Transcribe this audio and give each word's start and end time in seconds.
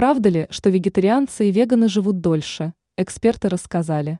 Правда 0.00 0.30
ли, 0.30 0.46
что 0.48 0.70
вегетарианцы 0.70 1.50
и 1.50 1.52
веганы 1.52 1.86
живут 1.86 2.22
дольше? 2.22 2.72
Эксперты 2.96 3.50
рассказали. 3.50 4.18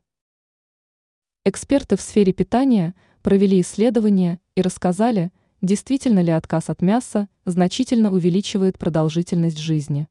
Эксперты 1.47 1.97
в 1.97 2.03
сфере 2.03 2.35
питания 2.35 2.95
провели 3.23 3.63
исследования 3.63 4.41
и 4.55 4.61
рассказали, 4.61 5.33
действительно 5.63 6.21
ли 6.21 6.33
отказ 6.33 6.69
от 6.69 6.83
мяса 6.83 7.31
значительно 7.47 8.13
увеличивает 8.13 8.79
продолжительность 8.79 9.57
жизни. 9.57 10.07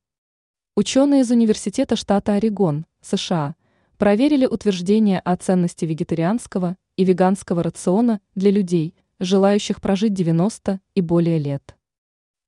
Ученые 0.76 1.22
из 1.22 1.30
Университета 1.30 1.96
штата 1.96 2.34
Орегон, 2.34 2.88
США, 3.02 3.56
проверили 4.00 4.48
утверждение 4.48 5.20
о 5.20 5.36
ценности 5.36 5.86
вегетарианского 5.86 6.78
и 6.96 7.06
веганского 7.06 7.62
рациона 7.62 8.22
для 8.34 8.50
людей, 8.50 8.96
желающих 9.20 9.82
прожить 9.82 10.16
90 10.16 10.82
и 10.96 11.02
более 11.02 11.38
лет. 11.38 11.76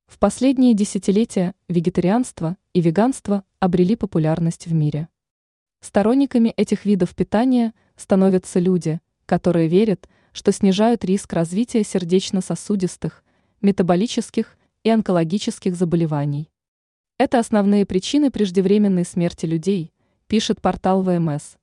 В 0.07 0.17
последние 0.17 0.73
десятилетия 0.73 1.53
вегетарианство 1.69 2.57
и 2.73 2.81
веганство 2.81 3.43
обрели 3.59 3.95
популярность 3.95 4.67
в 4.67 4.73
мире. 4.73 5.07
Сторонниками 5.79 6.49
этих 6.49 6.85
видов 6.85 7.15
питания 7.15 7.73
становятся 7.95 8.59
люди, 8.59 8.99
которые 9.25 9.67
верят, 9.67 10.07
что 10.31 10.51
снижают 10.51 11.03
риск 11.05 11.33
развития 11.33 11.83
сердечно-сосудистых, 11.83 13.23
метаболических 13.61 14.57
и 14.83 14.89
онкологических 14.89 15.75
заболеваний. 15.75 16.49
Это 17.17 17.39
основные 17.39 17.85
причины 17.85 18.31
преждевременной 18.31 19.05
смерти 19.05 19.45
людей, 19.45 19.93
пишет 20.27 20.61
портал 20.61 21.01
ВМС. 21.03 21.57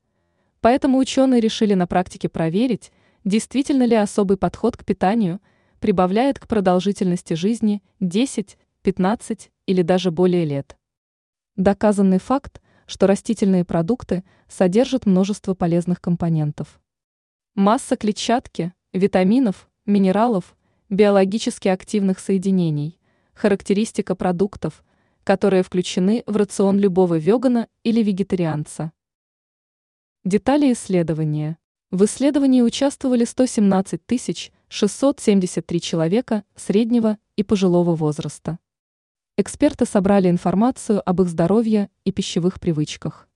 Поэтому 0.60 0.98
ученые 0.98 1.40
решили 1.40 1.74
на 1.74 1.86
практике 1.86 2.28
проверить, 2.28 2.92
действительно 3.24 3.84
ли 3.84 3.96
особый 3.96 4.36
подход 4.36 4.76
к 4.76 4.84
питанию– 4.84 5.40
прибавляет 5.78 6.38
к 6.38 6.46
продолжительности 6.46 7.34
жизни 7.34 7.82
10, 8.00 8.58
15 8.82 9.50
или 9.66 9.82
даже 9.82 10.10
более 10.10 10.44
лет. 10.44 10.76
Доказанный 11.58 12.20
факт, 12.20 12.62
что 12.86 13.08
растительные 13.08 13.64
продукты 13.64 14.22
содержат 14.46 15.06
множество 15.06 15.54
полезных 15.54 16.00
компонентов. 16.00 16.80
Масса 17.56 17.96
клетчатки, 17.96 18.72
витаминов, 18.92 19.68
минералов, 19.84 20.56
биологически 20.88 21.66
активных 21.66 22.20
соединений, 22.20 23.00
характеристика 23.34 24.14
продуктов, 24.14 24.84
которые 25.24 25.64
включены 25.64 26.22
в 26.26 26.36
рацион 26.36 26.78
любого 26.78 27.18
вегана 27.18 27.66
или 27.82 28.04
вегетарианца. 28.04 28.92
Детали 30.24 30.72
исследования. 30.72 31.58
В 31.90 32.04
исследовании 32.04 32.62
участвовали 32.62 33.24
117 33.24 34.06
тысяч 34.06 34.52
673 34.68 35.80
человека 35.80 36.44
среднего 36.54 37.18
и 37.34 37.42
пожилого 37.42 37.96
возраста. 37.96 38.60
Эксперты 39.40 39.86
собрали 39.86 40.28
информацию 40.28 41.00
об 41.08 41.22
их 41.22 41.28
здоровье 41.28 41.90
и 42.04 42.10
пищевых 42.10 42.58
привычках. 42.58 43.28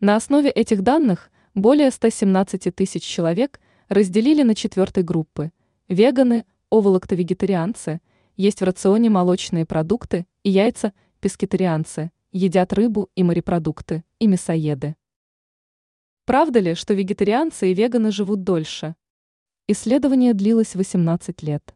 На 0.00 0.16
основе 0.16 0.48
этих 0.48 0.80
данных 0.80 1.30
более 1.54 1.90
117 1.90 2.74
тысяч 2.74 3.02
человек 3.02 3.60
разделили 3.90 4.42
на 4.44 4.54
четвертой 4.54 5.02
группы. 5.02 5.52
Веганы, 5.88 6.46
оволоктовегетарианцы, 6.70 8.00
есть 8.38 8.62
в 8.62 8.64
рационе 8.64 9.10
молочные 9.10 9.66
продукты 9.66 10.26
и 10.42 10.48
яйца, 10.48 10.94
пескетарианцы, 11.20 12.12
едят 12.32 12.72
рыбу 12.72 13.10
и 13.14 13.22
морепродукты, 13.22 14.04
и 14.18 14.26
мясоеды. 14.28 14.96
Правда 16.24 16.60
ли, 16.60 16.74
что 16.74 16.94
вегетарианцы 16.94 17.70
и 17.70 17.74
веганы 17.74 18.10
живут 18.10 18.42
дольше? 18.42 18.96
Исследование 19.68 20.32
длилось 20.32 20.74
18 20.74 21.42
лет. 21.42 21.74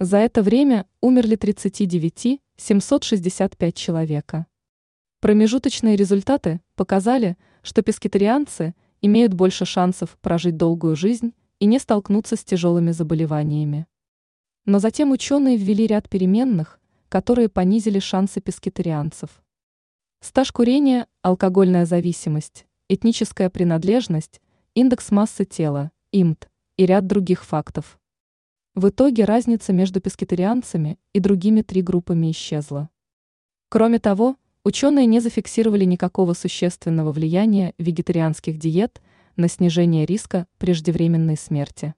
За 0.00 0.16
это 0.16 0.42
время 0.42 0.86
умерли 1.00 1.36
39 1.36 2.40
765 2.60 3.74
человека. 3.74 4.46
Промежуточные 5.20 5.96
результаты 5.96 6.60
показали, 6.74 7.38
что 7.62 7.80
пескетарианцы 7.80 8.74
имеют 9.00 9.32
больше 9.32 9.64
шансов 9.64 10.18
прожить 10.20 10.58
долгую 10.58 10.94
жизнь 10.94 11.32
и 11.58 11.64
не 11.64 11.78
столкнуться 11.78 12.36
с 12.36 12.44
тяжелыми 12.44 12.90
заболеваниями. 12.90 13.86
Но 14.66 14.78
затем 14.78 15.10
ученые 15.10 15.56
ввели 15.56 15.86
ряд 15.86 16.10
переменных, 16.10 16.78
которые 17.08 17.48
понизили 17.48 17.98
шансы 17.98 18.42
пескетарианцев. 18.42 19.42
Стаж 20.20 20.52
курения, 20.52 21.06
алкогольная 21.22 21.86
зависимость, 21.86 22.66
этническая 22.90 23.48
принадлежность, 23.48 24.42
индекс 24.74 25.10
массы 25.10 25.46
тела, 25.46 25.92
ИМТ, 26.12 26.50
и 26.76 26.84
ряд 26.84 27.06
других 27.06 27.42
фактов. 27.42 27.99
В 28.76 28.88
итоге 28.88 29.24
разница 29.24 29.72
между 29.72 30.00
пескетарианцами 30.00 30.98
и 31.12 31.18
другими 31.18 31.62
три 31.62 31.82
группами 31.82 32.30
исчезла. 32.30 32.88
Кроме 33.68 33.98
того, 33.98 34.36
ученые 34.64 35.06
не 35.06 35.18
зафиксировали 35.18 35.84
никакого 35.84 36.34
существенного 36.34 37.10
влияния 37.10 37.74
вегетарианских 37.78 38.58
диет 38.58 39.02
на 39.36 39.48
снижение 39.48 40.06
риска 40.06 40.46
преждевременной 40.58 41.36
смерти. 41.36 41.94